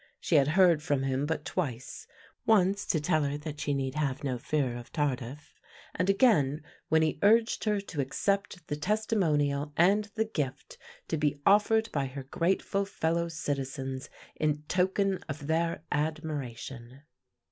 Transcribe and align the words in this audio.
She 0.19 0.33
had 0.33 0.47
heard 0.57 0.81
from 0.81 1.03
him 1.03 1.27
but 1.27 1.45
twice; 1.45 2.07
once 2.47 2.87
to 2.87 2.99
tell 2.99 3.21
her 3.21 3.37
that 3.37 3.59
she 3.59 3.71
need 3.71 3.93
have 3.93 4.23
no 4.23 4.39
fear 4.39 4.75
of 4.75 4.91
Tardif, 4.91 5.53
and 5.93 6.09
again 6.09 6.63
when 6.89 7.03
he 7.03 7.19
urged 7.21 7.65
her 7.65 7.79
to 7.81 8.01
accept 8.01 8.65
the 8.65 8.75
testimonial 8.75 9.73
and 9.77 10.05
the 10.15 10.25
gift 10.25 10.79
to 11.09 11.17
be 11.17 11.39
ofTered 11.45 11.91
by 11.91 12.07
her 12.07 12.23
grateful 12.23 12.83
fellow 12.83 13.27
citizens 13.27 14.09
in 14.35 14.63
token 14.63 15.19
of 15.29 15.45
their 15.45 15.83
admiration. 15.91 17.03